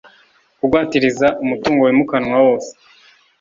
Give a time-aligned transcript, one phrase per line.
[0.59, 2.71] kugwatiriza umutungo wimukanwa wose